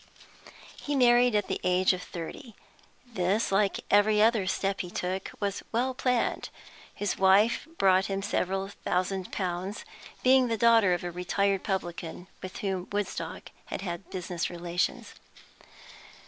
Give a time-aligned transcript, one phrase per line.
[0.81, 2.55] He married at the age of thirty.
[3.05, 6.49] This, like every other step he took, was well planned;
[6.91, 9.85] his wife brought him several thousand pounds,
[10.23, 15.13] being the daughter of a retired publican with whom Woodstock had had business relations.